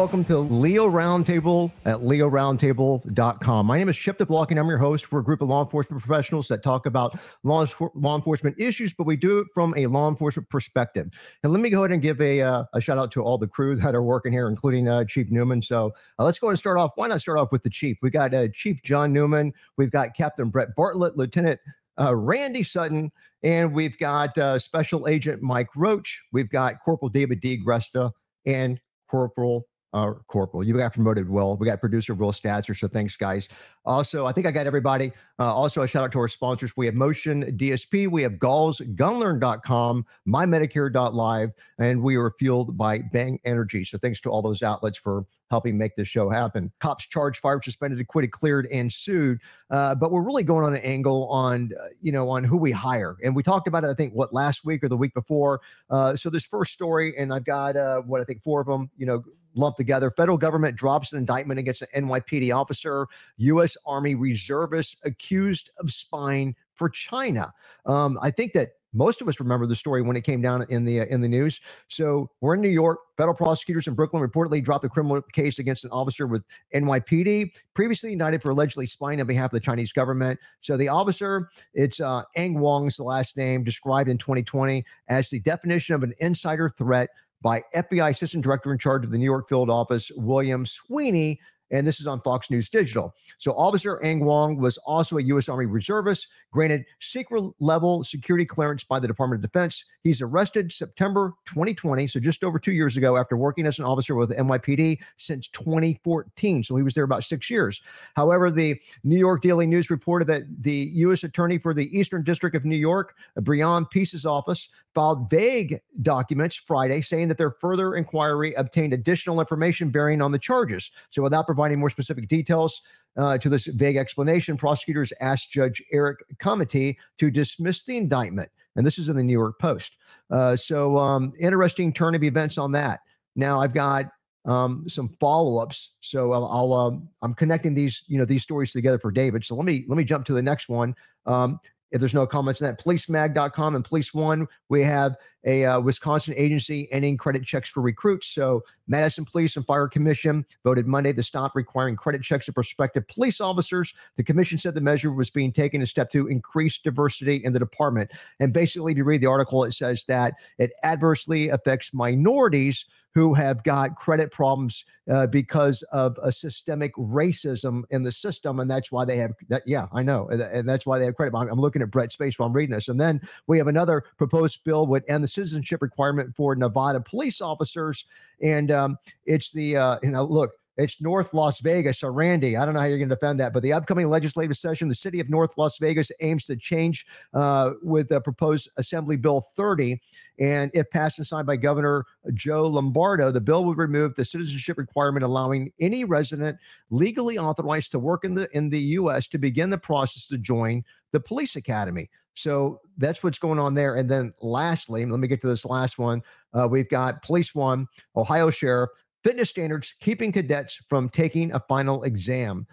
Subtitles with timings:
[0.00, 3.66] welcome to Leo Roundtable at leoroundtable.com.
[3.66, 5.12] My name is Chip DeBlock, and I'm your host.
[5.12, 9.04] We're a group of law enforcement professionals that talk about law, law enforcement issues, but
[9.04, 11.10] we do it from a law enforcement perspective.
[11.42, 13.46] And let me go ahead and give a, uh, a shout out to all the
[13.46, 15.60] crew that are working here, including uh, Chief Newman.
[15.60, 16.92] So uh, let's go and start off.
[16.94, 17.98] Why not start off with the Chief?
[18.00, 21.60] We got uh, Chief John Newman, we've got Captain Brett Bartlett, Lieutenant
[22.00, 26.22] uh, Randy Sutton, and we've got uh, Special Agent Mike Roach.
[26.32, 27.62] We've got Corporal David D.
[27.62, 28.12] Gresta
[28.46, 30.64] and Corporal uh, Corporal.
[30.64, 31.56] You got promoted, Will.
[31.56, 32.76] We got producer Will Statzer.
[32.76, 33.48] So thanks, guys.
[33.84, 35.12] Also, I think I got everybody.
[35.38, 36.76] Uh, also, a shout out to our sponsors.
[36.76, 43.38] We have Motion DSP, we have Galls, Gunlearn.com, MyMedicare.live, and we are fueled by Bang
[43.44, 43.84] Energy.
[43.84, 46.70] So thanks to all those outlets for helping make this show happen.
[46.78, 49.40] Cops charged, fired, suspended, acquitted, cleared, and sued.
[49.70, 52.70] Uh, but we're really going on an angle on, uh, you know, on who we
[52.70, 53.16] hire.
[53.24, 55.60] And we talked about it, I think, what, last week or the week before.
[55.88, 58.90] Uh, so this first story, and I've got, uh, what, I think four of them,
[58.96, 60.10] you know, lumped together.
[60.10, 63.06] Federal government drops an indictment against an NYPD officer.
[63.38, 63.76] U.S.
[63.86, 67.52] Army reservist accused of spying for China.
[67.86, 70.84] Um, I think that most of us remember the story when it came down in
[70.84, 71.60] the uh, in the news.
[71.88, 72.98] So we're in New York.
[73.16, 76.42] Federal prosecutors in Brooklyn reportedly dropped a criminal case against an officer with
[76.74, 80.40] NYPD, previously indicted for allegedly spying on behalf of the Chinese government.
[80.60, 85.94] So the officer, it's uh, Angwang's the last name, described in 2020 as the definition
[85.94, 87.10] of an insider threat
[87.42, 91.40] by FBI Assistant Director in charge of the New York field office, William Sweeney,
[91.70, 93.14] and this is on Fox News Digital.
[93.38, 95.48] So Officer Angwang was also a U.S.
[95.48, 99.84] Army reservist, granted secret level security clearance by the Department of Defense.
[100.02, 104.14] He's arrested September 2020, so just over two years ago, after working as an officer
[104.14, 106.64] with NYPD since 2014.
[106.64, 107.82] So he was there about six years.
[108.16, 111.24] However, the New York Daily News reported that the U.S.
[111.24, 117.00] Attorney for the Eastern District of New York, Breon Peace's office, filed vague documents Friday
[117.00, 120.90] saying that their further inquiry obtained additional information bearing on the charges.
[121.08, 122.80] So without providing providing more specific details
[123.18, 128.50] uh, to this vague explanation, prosecutors asked Judge Eric Komitee to dismiss the indictment.
[128.76, 129.98] And this is in the New York Post.
[130.30, 133.00] Uh, so, um, interesting turn of events on that.
[133.36, 134.06] Now, I've got
[134.46, 135.96] um, some follow-ups.
[136.00, 139.44] So I'll, I'll um, I'm connecting these, you know, these stories together for David.
[139.44, 140.94] So let me let me jump to the next one.
[141.26, 141.60] Um,
[141.90, 146.34] if there's no comments on that, policemag.com and Police One, we have a uh, Wisconsin
[146.36, 148.28] agency ending credit checks for recruits.
[148.28, 153.06] So, Madison Police and Fire Commission voted Monday to stop requiring credit checks of prospective
[153.06, 153.94] police officers.
[154.16, 157.60] The commission said the measure was being taken a step to increase diversity in the
[157.60, 158.10] department.
[158.40, 162.84] And basically, if you read the article, it says that it adversely affects minorities
[163.14, 168.70] who have got credit problems uh, because of a systemic racism in the system, and
[168.70, 169.62] that's why they have that.
[169.66, 171.36] Yeah, I know, and, that's why they have credit.
[171.36, 174.04] I'm, I'm looking at Brett's face while I'm reading this, and then we have another
[174.16, 178.04] proposed bill would end the citizenship requirement for Nevada police officers,
[178.42, 181.98] and um, it's the uh, you know look it's North Las Vegas.
[181.98, 184.56] So, Randy, I don't know how you're going to defend that, but the upcoming legislative
[184.56, 189.16] session, the city of North Las Vegas aims to change uh, with the proposed Assembly
[189.16, 190.00] Bill 30.
[190.38, 194.78] And if passed and signed by Governor Joe Lombardo, the bill would remove the citizenship
[194.78, 196.56] requirement, allowing any resident
[196.88, 199.26] legally authorized to work in the in the U.S.
[199.28, 200.82] to begin the process to join
[201.12, 202.08] the police academy.
[202.34, 203.96] So that's what's going on there.
[203.96, 206.22] And then lastly, let me get to this last one.
[206.52, 208.90] Uh, we've got Police One, Ohio Sheriff
[209.22, 212.66] fitness standards keeping cadets from taking a final exam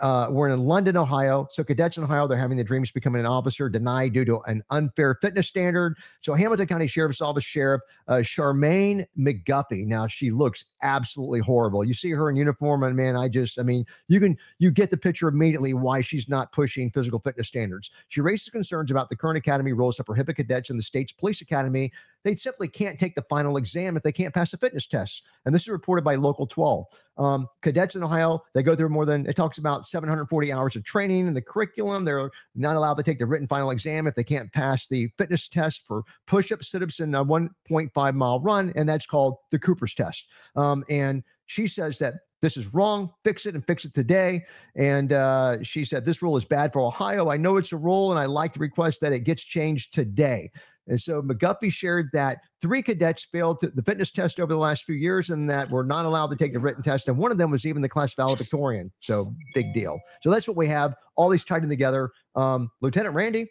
[0.00, 1.46] uh, we're in London, Ohio.
[1.52, 4.62] So cadets in Ohio, they're having the dreams becoming an officer denied due to an
[4.70, 5.96] unfair fitness standard.
[6.20, 9.86] So Hamilton County Sheriff's Office Sheriff uh, Charmaine McGuffey.
[9.86, 11.84] Now she looks absolutely horrible.
[11.84, 14.90] You see her in uniform, and man, I just, I mean, you can you get
[14.90, 17.90] the picture immediately why she's not pushing physical fitness standards.
[18.08, 21.40] She raises concerns about the current academy rules that prohibit cadets in the state's police
[21.40, 21.92] academy.
[22.28, 25.22] They simply can't take the final exam if they can't pass the fitness test.
[25.46, 26.84] And this is reported by Local 12.
[27.16, 30.84] Um, cadets in Ohio, they go through more than it talks about 740 hours of
[30.84, 32.04] training in the curriculum.
[32.04, 35.48] They're not allowed to take the written final exam if they can't pass the fitness
[35.48, 38.74] test for push ups, sit ups, and a 1.5 mile run.
[38.76, 40.26] And that's called the Cooper's test.
[40.54, 43.10] Um, and she says that this is wrong.
[43.24, 44.44] Fix it and fix it today.
[44.76, 47.30] And uh, she said, This rule is bad for Ohio.
[47.30, 50.50] I know it's a rule, and I like to request that it gets changed today.
[50.88, 54.94] And so McGuffey shared that three cadets failed the fitness test over the last few
[54.94, 57.08] years and that were not allowed to take the written test.
[57.08, 58.90] And one of them was even the class valedictorian.
[59.00, 59.98] So big deal.
[60.22, 62.10] So that's what we have, all these tied in together.
[62.34, 63.50] Um, Lieutenant Randy.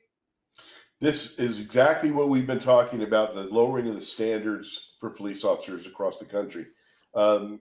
[0.99, 5.43] This is exactly what we've been talking about the lowering of the standards for police
[5.43, 6.65] officers across the country.
[7.13, 7.59] Um,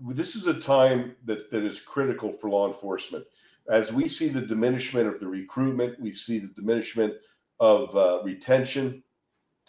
[0.00, 3.24] this is a time that, that is critical for law enforcement.
[3.68, 7.14] As we see the diminishment of the recruitment, we see the diminishment
[7.60, 9.02] of uh, retention.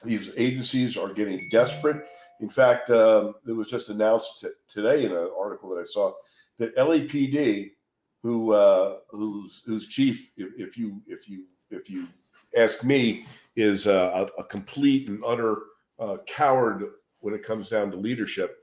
[0.04, 2.06] These agencies are getting desperate
[2.40, 6.14] In fact, um, it was just announced t- today in an article that I saw
[6.58, 7.72] that LAPD,
[8.24, 12.08] who uh, whose whose chief, if, if, you if you if you
[12.58, 13.26] ask me,
[13.56, 15.58] is uh, a, a, complete and utter
[16.00, 16.84] uh, coward
[17.20, 18.58] when it comes down to leadership.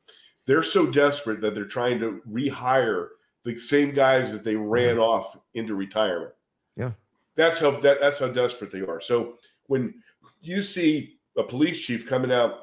[0.47, 3.09] They're so desperate that they're trying to rehire
[3.45, 5.01] the same guys that they ran mm-hmm.
[5.01, 6.33] off into retirement.
[6.77, 6.93] Yeah,
[7.35, 9.01] that's how that, that's how desperate they are.
[9.01, 9.35] So
[9.67, 9.95] when
[10.41, 12.61] you see a police chief coming out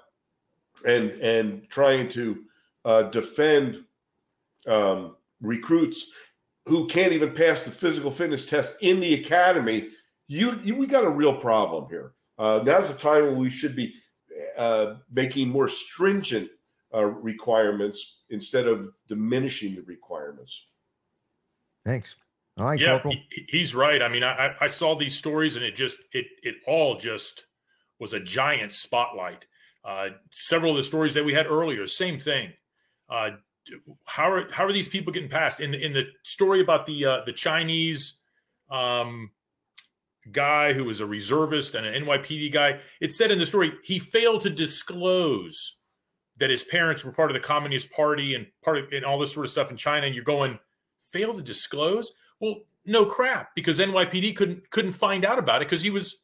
[0.86, 2.44] and and trying to
[2.86, 3.84] uh, defend
[4.68, 6.08] um, recruits
[6.66, 9.90] who can't even pass the physical fitness test in the academy,
[10.28, 12.14] you, you we got a real problem here.
[12.38, 13.94] Uh, now's the time when we should be
[14.58, 16.50] uh, making more stringent
[16.94, 20.66] uh, requirements instead of diminishing the requirements.
[21.86, 22.16] Thanks.
[22.58, 24.02] All right, yeah, he, he's right.
[24.02, 27.46] I mean, I, I saw these stories and it just it it all just
[28.00, 29.46] was a giant spotlight.
[29.84, 32.54] Uh, several of the stories that we had earlier, same thing.
[33.10, 33.32] Uh,
[34.06, 35.62] how are how are these people getting past?
[35.62, 38.20] In the in the story about the uh, the Chinese
[38.70, 39.32] um,
[40.32, 43.98] guy who was a reservist and an NYPD guy, it said in the story he
[43.98, 45.78] failed to disclose
[46.44, 49.34] that his parents were part of the Communist Party and part of and all this
[49.34, 50.06] sort of stuff in China.
[50.06, 50.60] And you're going,
[51.00, 52.12] fail to disclose?
[52.42, 52.56] Well,
[52.86, 56.18] no crap, because NYPD couldn't couldn't find out about it because he was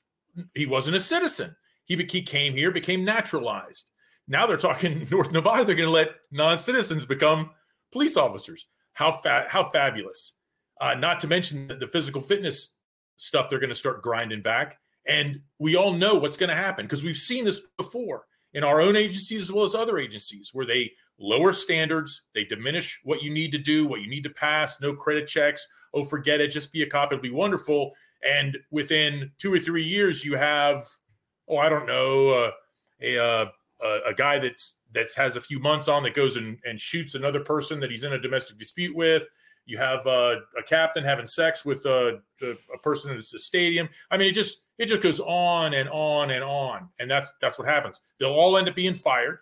[0.53, 1.55] he wasn't a citizen.
[1.85, 3.91] He, he came here, became naturalized.
[4.27, 5.63] Now they're talking North Nevada.
[5.63, 7.51] They're going to let non-citizens become
[7.93, 8.65] police officers.
[8.91, 9.47] How fat?
[9.47, 10.33] How fabulous!
[10.81, 12.75] Uh, not to mention the physical fitness
[13.15, 14.79] stuff they're going to start grinding back.
[15.07, 18.81] And we all know what's going to happen because we've seen this before in our
[18.81, 23.31] own agencies as well as other agencies where they lower standards, they diminish what you
[23.31, 25.67] need to do, what you need to pass, no credit checks.
[25.93, 27.91] Oh, forget it, just be a cop, it'll be wonderful.
[28.23, 30.85] And within two or three years, you have,
[31.47, 32.51] oh, I don't know, uh,
[33.01, 33.45] a, uh,
[34.07, 37.39] a, guy that's that has a few months on that goes and, and shoots another
[37.39, 39.25] person that he's in a domestic dispute with.
[39.69, 43.87] You have uh, a captain having sex with a, a, a person at the stadium.
[44.09, 47.59] I mean, it just it just goes on and on and on, and that's that's
[47.59, 48.01] what happens.
[48.19, 49.37] They'll all end up being fired,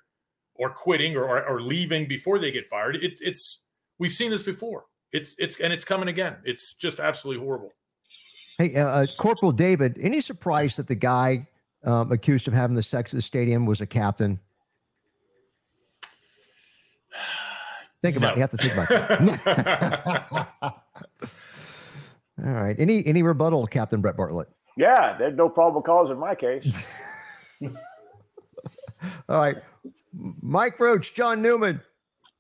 [0.56, 2.98] or quitting, or or, or leaving before they get fired.
[2.98, 3.62] It, it's
[4.00, 4.88] we've seen this before.
[5.14, 6.36] It's it's and it's coming again.
[6.44, 7.72] It's just absolutely horrible.
[8.58, 11.48] Hey, uh, uh Corporal David, any surprise that the guy
[11.86, 14.42] um, accused of having the sex at the stadium was a captain?
[18.02, 18.34] Think about no.
[18.34, 18.36] it.
[18.36, 18.88] You have to think about
[20.62, 21.28] it.
[22.46, 22.76] All right.
[22.78, 24.50] Any any rebuttal, Captain Brett Bartlett?
[24.78, 26.80] Yeah, there's no probable cause in my case.
[29.30, 29.58] All right.
[30.14, 31.82] Mike Roach, John Newman.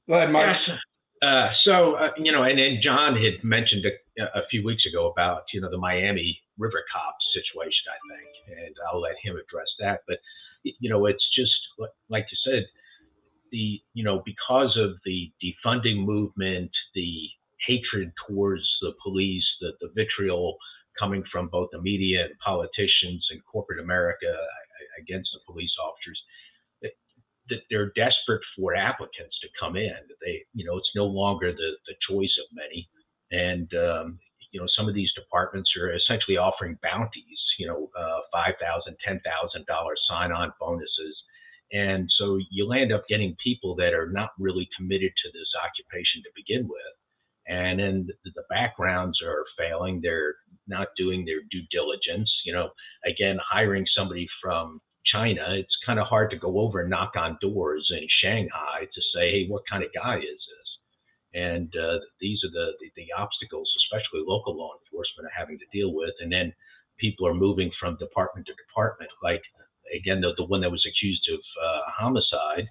[0.08, 0.56] Go ahead, Mike.
[0.68, 0.78] Yes.
[1.22, 5.10] Uh, so, uh, you know, and then John had mentioned a, a, few weeks ago
[5.10, 9.68] about, you know, the Miami River Cops situation, I think, and I'll let him address
[9.80, 10.02] that.
[10.08, 10.18] But,
[10.64, 11.52] you know, it's just
[12.10, 12.68] like you said,
[13.52, 17.30] the you know because of the defunding movement, the
[17.66, 20.58] hatred towards the police, the, the vitriol
[21.00, 24.34] coming from both the media and politicians and corporate America
[25.00, 26.20] against the police officers,
[27.50, 29.96] that they're desperate for applicants to come in.
[30.22, 32.90] They, you know, it's no longer the the choice of many,
[33.32, 34.20] and um,
[34.52, 38.98] you know, some of these departments are essentially offering bounties, you know, uh, five thousand,
[39.06, 41.16] ten thousand dollars sign-on bonuses
[41.72, 46.24] and so you'll end up getting people that are not really committed to this occupation
[46.24, 46.94] to begin with.
[47.48, 50.02] And then the backgrounds are failing.
[50.02, 50.36] They're
[50.68, 52.32] not doing their due diligence.
[52.46, 52.70] You know,
[53.06, 57.38] again, hiring somebody from China, it's kind of hard to go over and knock on
[57.42, 60.70] doors in Shanghai to say, hey, what kind of guy is this?
[61.34, 65.66] And uh, these are the, the, the obstacles, especially local law enforcement, are having to
[65.72, 66.14] deal with.
[66.20, 66.54] And then
[67.00, 69.12] people are moving from department to department.
[69.24, 69.44] Like
[69.96, 72.68] again, the, the one that was accused of uh, homicide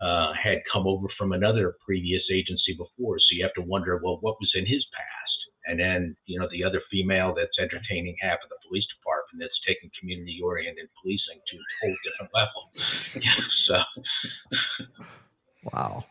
[0.00, 3.18] uh, had come over from another previous agency before.
[3.18, 5.24] So you have to wonder, well, what was in his past?
[5.66, 9.58] And then, you know, the other female that's entertaining half of the police department that's
[9.66, 12.68] taking community oriented policing to a whole different level.
[13.66, 13.76] so,
[15.72, 16.04] wow.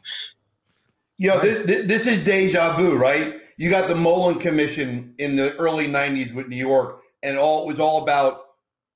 [1.18, 3.42] You know, this, this is deja vu, right?
[3.58, 7.68] You got the Mollen Commission in the early 90s with New York, and all it
[7.68, 8.43] was all about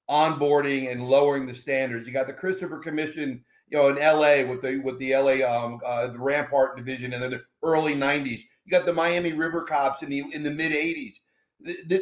[0.10, 2.08] onboarding and lowering the standards.
[2.08, 5.80] You got the Christopher Commission, you know, in LA with the with the LA um,
[5.86, 8.44] uh, the Rampart division in the early '90s.
[8.66, 11.20] You got the Miami River Cops in the in the mid '80s.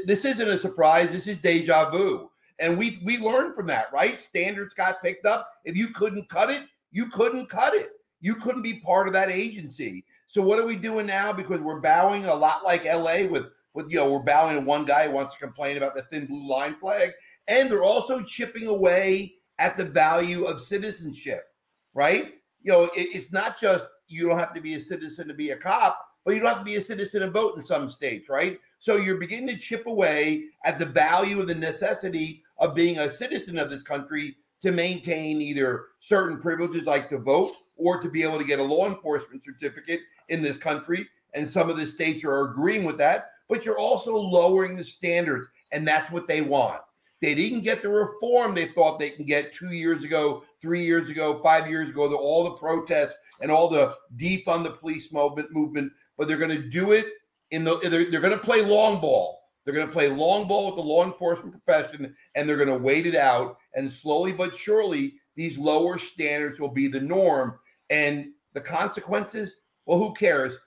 [0.06, 1.12] This isn't a surprise.
[1.12, 4.20] This is deja vu, and we we learned from that, right?
[4.20, 5.50] Standards got picked up.
[5.64, 7.92] If you couldn't cut it, you couldn't cut it.
[8.22, 10.06] You couldn't be part of that agency.
[10.28, 11.32] So what are we doing now?
[11.32, 14.86] Because we're bowing a lot like LA with with you know we're bowing to one
[14.86, 17.12] guy who wants to complain about the thin blue line flag
[17.48, 21.46] and they're also chipping away at the value of citizenship,
[21.94, 22.34] right?
[22.66, 25.52] you know, it, it's not just you don't have to be a citizen to be
[25.52, 28.28] a cop, but you don't have to be a citizen to vote in some states,
[28.28, 28.60] right?
[28.80, 33.10] So you're beginning to chip away at the value of the necessity of being a
[33.10, 38.24] citizen of this country to maintain either certain privileges like to vote or to be
[38.24, 40.00] able to get a law enforcement certificate
[40.30, 41.08] in this country.
[41.36, 45.48] And some of the states are agreeing with that, but you're also lowering the standards,
[45.72, 46.82] and that's what they want.
[47.22, 51.10] They didn't get the reform they thought they can get two years ago, three years
[51.10, 55.52] ago, five years ago, the, all the protests and all the defund the police movement
[55.52, 57.08] movement, but they're going to do it
[57.52, 59.42] in the they're, they're going to play long ball.
[59.64, 62.78] They're going to play long ball with the law enforcement profession, and they're going to
[62.78, 63.58] wait it out.
[63.74, 67.58] And slowly but surely, these lower standards will be the norm.
[67.90, 69.56] And the consequences,
[69.86, 70.58] well, who cares?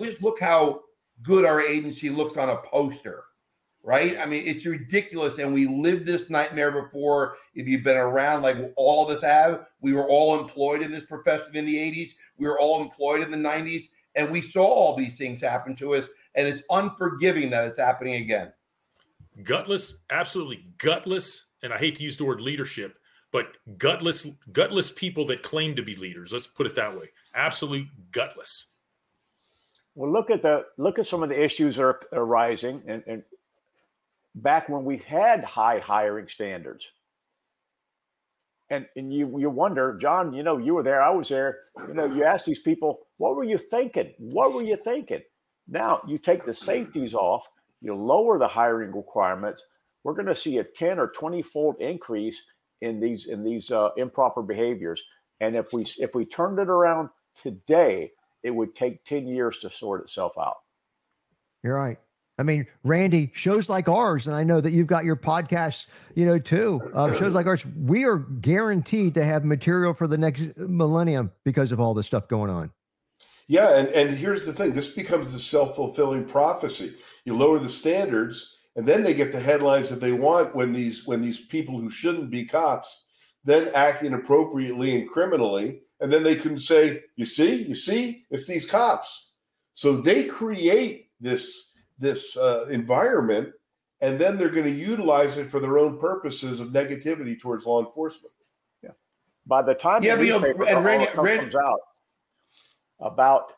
[0.00, 0.80] Just look how
[1.22, 3.24] good our agency looks on a poster,
[3.82, 4.18] right?
[4.18, 5.38] I mean, it's ridiculous.
[5.38, 7.36] And we lived this nightmare before.
[7.54, 11.04] If you've been around, like all of us have, we were all employed in this
[11.04, 14.96] profession in the 80s, we were all employed in the 90s, and we saw all
[14.96, 16.06] these things happen to us.
[16.34, 18.52] And it's unforgiving that it's happening again.
[19.42, 21.46] Gutless, absolutely gutless.
[21.62, 22.98] And I hate to use the word leadership,
[23.32, 26.32] but gutless, gutless people that claim to be leaders.
[26.32, 27.08] Let's put it that way.
[27.34, 28.68] Absolute gutless.
[29.94, 33.22] Well, look at the look at some of the issues that are arising, and, and
[34.34, 36.90] back when we had high hiring standards,
[38.70, 41.58] and and you you wonder, John, you know, you were there, I was there.
[41.86, 44.12] You know, you ask these people, what were you thinking?
[44.18, 45.22] What were you thinking?
[45.68, 47.46] Now you take the safeties off,
[47.80, 49.64] you lower the hiring requirements.
[50.02, 52.42] We're going to see a ten or twenty fold increase
[52.80, 55.02] in these in these uh, improper behaviors.
[55.40, 59.70] And if we if we turned it around today, it would take 10 years to
[59.70, 60.56] sort itself out.
[61.62, 61.98] You're right.
[62.40, 66.24] I mean, Randy, shows like ours, and I know that you've got your podcast, you
[66.24, 66.80] know, too.
[66.94, 71.70] Uh, shows like ours, we are guaranteed to have material for the next millennium because
[71.70, 72.72] of all this stuff going on.
[73.46, 76.94] Yeah, and and here's the thing: this becomes the self fulfilling prophecy.
[77.24, 81.06] You lower the standards, and then they get the headlines that they want when these
[81.06, 83.06] when these people who shouldn't be cops
[83.42, 88.46] then act inappropriately and criminally and then they can say, "You see, you see, it's
[88.46, 89.32] these cops."
[89.72, 91.69] So they create this
[92.00, 93.52] this uh, environment,
[94.00, 97.84] and then they're going to utilize it for their own purposes of negativity towards law
[97.84, 98.32] enforcement.
[98.82, 98.90] Yeah.
[99.46, 101.80] By the time yeah, the newspaper and Randy, comes out
[103.00, 103.52] about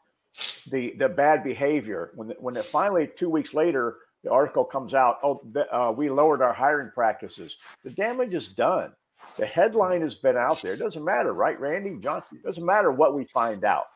[0.70, 4.94] the the bad behavior, when the, when it finally two weeks later the article comes
[4.94, 7.56] out, oh, uh, we lowered our hiring practices.
[7.82, 8.92] The damage is done.
[9.37, 10.75] The headline has been out there.
[10.75, 11.96] It doesn't matter, right, Randy?
[12.00, 13.87] John, it doesn't matter what we find out.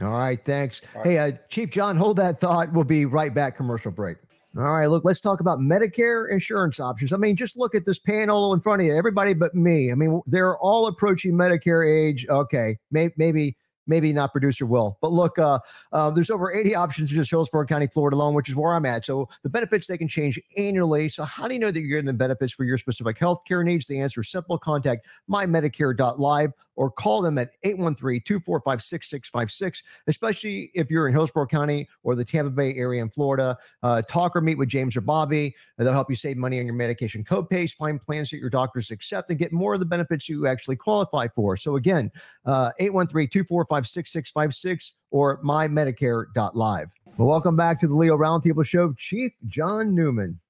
[0.00, 0.80] All right, thanks.
[0.94, 1.10] All right.
[1.10, 2.72] Hey, uh, Chief John, hold that thought.
[2.72, 3.56] We'll be right back.
[3.56, 4.16] Commercial break.
[4.56, 7.12] All right, look, let's talk about Medicare insurance options.
[7.12, 9.90] I mean, just look at this panel in front of you, everybody but me.
[9.90, 12.26] I mean, they're all approaching Medicare age.
[12.28, 13.56] Okay, may, maybe
[13.86, 14.98] maybe not producer will.
[15.00, 15.58] But look, uh,
[15.92, 18.86] uh, there's over 80 options in just Hillsborough County, Florida alone, which is where I'm
[18.86, 19.04] at.
[19.04, 21.08] So the benefits they can change annually.
[21.08, 23.64] So how do you know that you're getting the benefits for your specific health care
[23.64, 23.86] needs?
[23.86, 24.58] The answer is simple.
[24.58, 32.24] Contact mymedicare.live or call them at 813-245-6656, especially if you're in Hillsborough County or the
[32.24, 33.56] Tampa Bay area in Florida.
[33.82, 35.54] Uh, talk or meet with James or Bobby.
[35.78, 39.30] They'll help you save money on your medication copays, find plans that your doctors accept,
[39.30, 41.56] and get more of the benefits you actually qualify for.
[41.56, 42.10] So again,
[42.46, 46.88] uh, 813-245-6656 or mymedicare.live.
[47.18, 48.94] Well, welcome back to the Leo Roundtable Show.
[48.94, 50.40] Chief John Newman.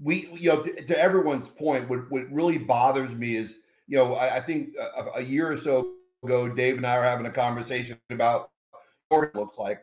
[0.00, 3.54] We, you know, to, to everyone's point, what, what really bothers me is–
[3.88, 5.92] you know, I, I think a, a, year or so
[6.22, 8.50] ago, Dave and I were having a conversation about
[9.08, 9.80] what it looks like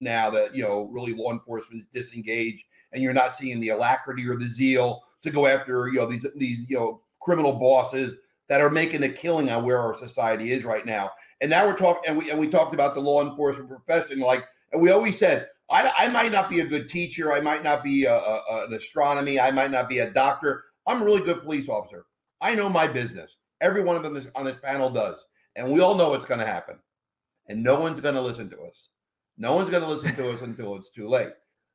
[0.00, 4.26] now that, you know, really law enforcement is disengaged and you're not seeing the alacrity
[4.28, 8.14] or the zeal to go after, you know, these, these, you know, criminal bosses
[8.48, 11.10] that are making a killing on where our society is right now.
[11.40, 14.44] And now we're talking, and we, and we talked about the law enforcement profession, like,
[14.72, 17.32] and we always said, I, I might not be a good teacher.
[17.32, 19.40] I might not be a, a, an astronomy.
[19.40, 20.64] I might not be a doctor.
[20.86, 22.04] I'm a really good police officer.
[22.40, 23.30] I know my business.
[23.64, 25.16] Every one of them on this panel does.
[25.56, 26.76] And we all know what's going to happen.
[27.48, 28.90] And no one's going to listen to us.
[29.38, 31.30] No one's going to listen to us until it's too late.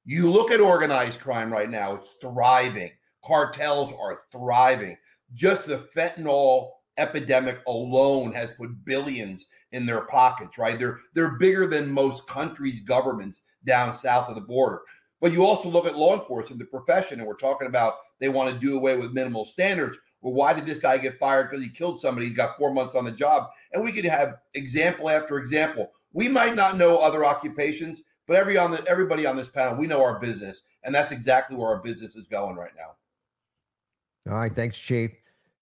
[0.06, 2.92] You look at organized crime right now, it's thriving.
[3.26, 4.98] Cartels are thriving.
[5.34, 6.70] Just the fentanyl
[7.00, 10.78] epidemic alone has put billions in their pockets, right?
[10.78, 14.82] They're they're bigger than most countries' governments down south of the border.
[15.22, 18.54] But you also look at law enforcement, the profession, and we're talking about they want
[18.54, 19.98] to do away with minimal standards.
[20.22, 21.50] Well, why did this guy get fired?
[21.50, 22.28] Because he killed somebody.
[22.28, 23.50] He's got four months on the job.
[23.74, 25.92] And we could have example after example.
[26.12, 29.88] We might not know other occupations, but every on the everybody on this panel, we
[29.88, 30.62] know our business.
[30.84, 34.32] And that's exactly where our business is going right now.
[34.32, 34.54] All right.
[34.54, 35.12] Thanks, Chief.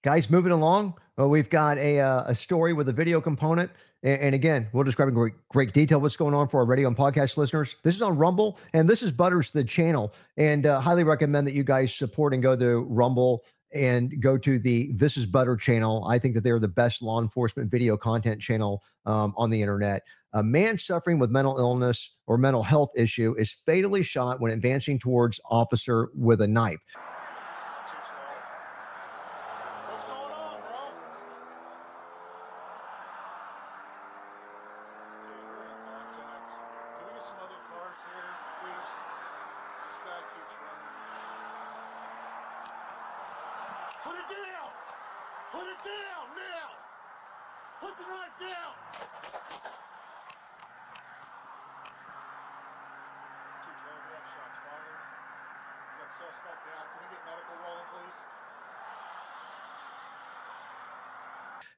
[0.03, 3.71] Guys, moving along, uh, we've got a, uh, a story with a video component.
[4.03, 6.87] And, and, again, we'll describe in great, great detail what's going on for our radio
[6.87, 7.75] and podcast listeners.
[7.83, 10.13] This is on Rumble, and this is Butters, the channel.
[10.37, 13.43] And uh, highly recommend that you guys support and go to Rumble
[13.73, 16.05] and go to the This is Butter channel.
[16.09, 20.03] I think that they're the best law enforcement video content channel um, on the internet.
[20.33, 24.99] A man suffering with mental illness or mental health issue is fatally shot when advancing
[24.99, 26.79] towards officer with a knife.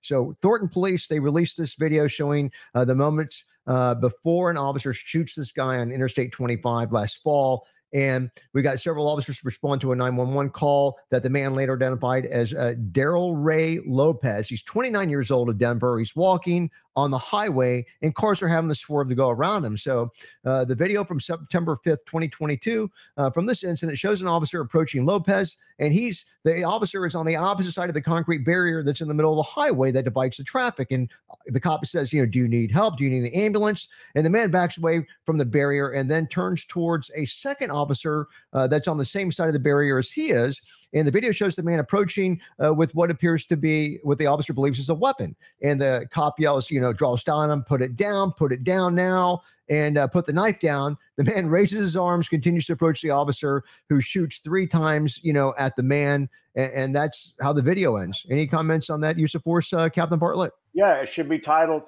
[0.01, 4.93] So Thornton Police they released this video showing uh, the moments uh, before an officer
[4.93, 7.67] shoots this guy on Interstate 25 last fall.
[7.93, 12.25] And we got several officers respond to a 911 call that the man later identified
[12.25, 14.47] as uh, Daryl Ray Lopez.
[14.47, 15.97] He's 29 years old of Denver.
[15.97, 16.69] He's walking
[16.99, 19.77] on the highway, and cars are having to swerve to go around him.
[19.77, 20.11] So,
[20.45, 25.05] uh, the video from September 5th, 2022, uh, from this incident shows an officer approaching
[25.05, 29.01] Lopez, and he's the officer is on the opposite side of the concrete barrier that's
[29.01, 30.91] in the middle of the highway that divides the traffic.
[30.91, 31.09] And
[31.47, 32.97] the cop says, You know, do you need help?
[32.97, 33.89] Do you need the ambulance?
[34.15, 38.27] And the man backs away from the barrier and then turns towards a second officer
[38.53, 40.61] uh, that's on the same side of the barrier as he is.
[40.93, 44.25] And the video shows the man approaching uh, with what appears to be what the
[44.25, 45.35] officer believes is a weapon.
[45.61, 48.63] And the cop yells, you know, draws down on him, put it down, put it
[48.63, 50.97] down now, and uh, put the knife down.
[51.17, 55.33] The man raises his arms, continues to approach the officer, who shoots three times, you
[55.33, 56.27] know, at the man.
[56.55, 58.25] And, and that's how the video ends.
[58.29, 60.53] Any comments on that use of force, uh, Captain Bartlett?
[60.73, 61.83] Yeah, it should be titled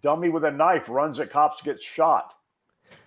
[0.00, 2.34] "Dummy with a Knife Runs at Cops Gets Shot."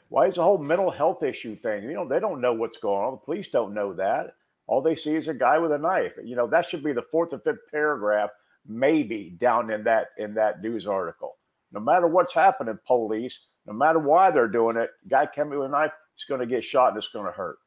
[0.09, 1.83] Why is the whole mental health issue thing?
[1.83, 3.13] You know, they don't know what's going on.
[3.13, 4.35] The police don't know that.
[4.67, 6.13] All they see is a guy with a knife.
[6.23, 8.29] You know, that should be the fourth or fifth paragraph,
[8.65, 11.37] maybe down in that in that news article.
[11.71, 15.71] No matter what's happening, police, no matter why they're doing it, guy coming with a
[15.71, 17.57] knife is going to get shot and it's going to hurt.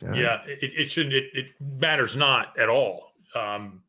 [0.00, 1.14] Yeah, it, it shouldn't.
[1.14, 3.12] It, it, matters not at all.
[3.36, 3.82] Um,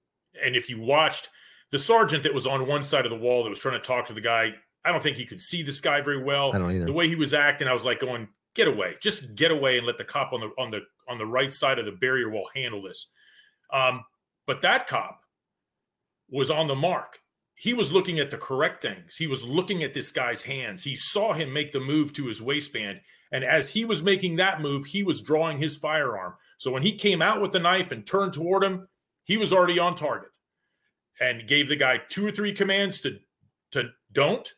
[0.44, 1.30] and if you watched
[1.72, 4.08] the sergeant that was on one side of the wall that was trying to talk
[4.08, 4.54] to the guy,
[4.86, 6.54] I don't think he could see this guy very well.
[6.54, 6.86] I don't either.
[6.86, 8.96] The way he was acting, I was like going, "Get away!
[9.02, 11.80] Just get away and let the cop on the on the on the right side
[11.80, 13.08] of the barrier will handle this."
[13.72, 14.04] Um,
[14.46, 15.22] but that cop
[16.30, 17.20] was on the mark.
[17.56, 19.16] He was looking at the correct things.
[19.16, 20.84] He was looking at this guy's hands.
[20.84, 23.02] He saw him make the move to his waistband.
[23.32, 26.34] And as he was making that move, he was drawing his firearm.
[26.58, 28.88] So when he came out with the knife and turned toward him,
[29.24, 30.32] he was already on target
[31.20, 33.20] and gave the guy two or three commands to,
[33.72, 34.54] to don't.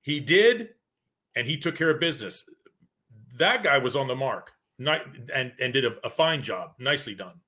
[0.00, 0.70] He did,
[1.34, 2.48] and he took care of business.
[3.38, 6.72] That guy was on the mark and, and did a, a fine job.
[6.78, 7.40] Nicely done.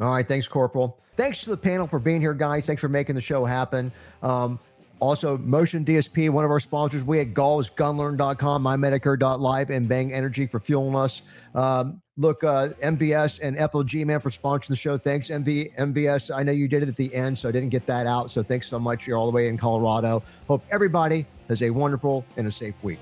[0.00, 0.26] All right.
[0.26, 0.98] Thanks, Corporal.
[1.16, 2.66] Thanks to the panel for being here, guys.
[2.66, 3.92] Thanks for making the show happen.
[4.22, 4.58] Um,
[4.98, 7.02] also, Motion DSP, one of our sponsors.
[7.02, 11.22] We at Galls, Gunlearn.com, MyMedicare.live, and Bang Energy for fueling us.
[11.56, 14.96] Um, look, uh, MVS and FLG, man, for sponsoring the show.
[14.96, 16.34] Thanks, MV, MVS.
[16.34, 18.30] I know you did it at the end, so I didn't get that out.
[18.30, 19.06] So thanks so much.
[19.08, 20.22] You're all the way in Colorado.
[20.46, 23.00] Hope everybody has a wonderful and a safe week.